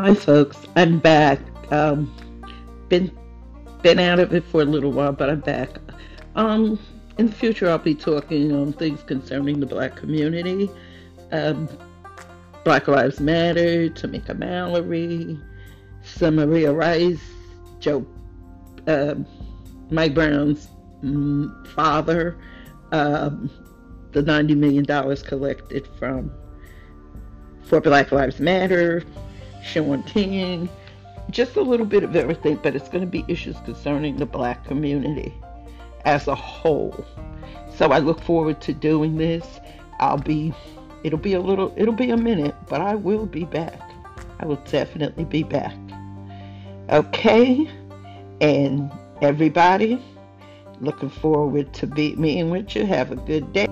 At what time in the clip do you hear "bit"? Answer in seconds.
31.86-32.02